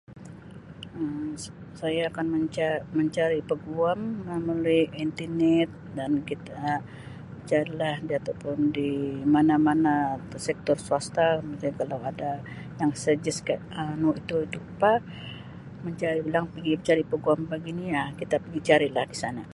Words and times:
"Um 0.99 1.29
Saya 1.79 2.01
akan 2.11 2.25
mencari 2.99 3.39
peguam 3.51 3.99
melalui 4.45 4.81
internet 5.05 5.69
dan 5.97 6.11
kita 6.29 6.57
cari 7.49 7.71
lah 7.81 7.95
ataupun 8.21 8.57
di 8.77 8.91
mana-mana 9.35 9.93
sektor 10.45 10.77
swasta 10.85 11.27
mungkin 11.47 11.71
kalau 11.79 11.99
ada 12.11 12.31
yang 12.79 12.91
""suggest"" 13.03 13.39
Um 13.79 13.99
dia 15.99 16.11
bilang 16.27 16.45
pigi 16.53 16.73
cari 16.87 17.03
peguam 17.11 17.39
begini 17.51 17.85
kita 18.19 18.35
pigi 18.43 18.59
cari 18.69 18.87
lah 18.95 19.05
di 19.11 19.17
sana." 19.23 19.43